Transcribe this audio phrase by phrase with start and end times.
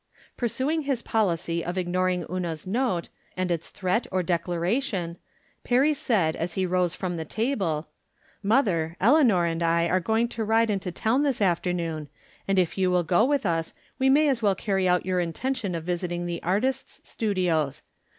[0.35, 5.17] Pursuing his policy of ignoring Una's note, and its threat or declaration,
[5.63, 7.87] Perry said, as he rose from the table:"
[8.51, 12.09] Mother, Eleanor and I are going to ride into town this afternoon,
[12.47, 15.75] and if you will go with us we vaaj as well carry out our intention
[15.75, 17.83] of visit ing the artists' studios.